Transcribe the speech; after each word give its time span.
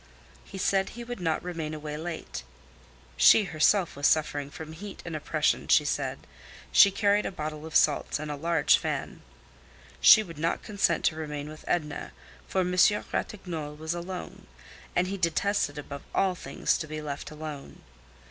He 0.43 0.57
said 0.57 0.89
he 0.89 1.03
would 1.03 1.19
not 1.19 1.43
remain 1.43 1.75
away 1.75 1.95
late. 1.95 2.41
She 3.17 3.43
herself 3.43 3.95
was 3.95 4.07
suffering 4.07 4.49
from 4.49 4.73
heat 4.73 5.03
and 5.05 5.15
oppression, 5.15 5.67
she 5.67 5.85
said. 5.85 6.25
She 6.71 6.89
carried 6.89 7.27
a 7.27 7.31
bottle 7.31 7.67
of 7.67 7.75
salts 7.75 8.17
and 8.17 8.31
a 8.31 8.35
large 8.35 8.79
fan. 8.79 9.21
She 9.99 10.23
would 10.23 10.39
not 10.39 10.63
consent 10.63 11.05
to 11.05 11.15
remain 11.15 11.49
with 11.49 11.63
Edna, 11.67 12.13
for 12.47 12.63
Monsieur 12.63 13.05
Ratignolle 13.13 13.75
was 13.75 13.93
alone, 13.93 14.47
and 14.95 15.05
he 15.05 15.17
detested 15.19 15.77
above 15.77 16.01
all 16.15 16.33
things 16.33 16.79
to 16.79 16.87
be 16.87 16.99
left 16.99 17.29
alone. 17.29 17.83